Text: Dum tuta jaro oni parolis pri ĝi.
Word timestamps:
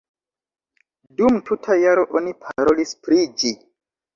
Dum 1.19 1.37
tuta 1.51 1.77
jaro 1.85 2.07
oni 2.21 2.35
parolis 2.47 2.95
pri 3.05 3.21
ĝi. 3.43 3.57